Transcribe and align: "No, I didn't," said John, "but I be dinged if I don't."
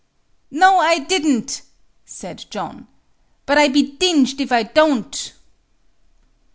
"No, 0.49 0.79
I 0.79 0.97
didn't," 0.97 1.61
said 2.05 2.45
John, 2.49 2.87
"but 3.45 3.59
I 3.59 3.67
be 3.67 3.83
dinged 3.97 4.41
if 4.41 4.51
I 4.51 4.63
don't." 4.63 5.31